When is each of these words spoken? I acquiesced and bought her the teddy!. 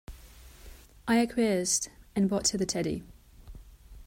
I 1.07 1.17
acquiesced 1.19 1.89
and 2.15 2.27
bought 2.27 2.47
her 2.49 2.57
the 2.57 2.65
teddy!. 2.65 3.03